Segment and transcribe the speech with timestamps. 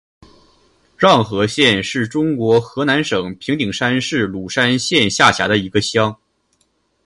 [0.97, 6.17] 瀼河乡是中国河南省平顶山市鲁山县下辖的一个乡。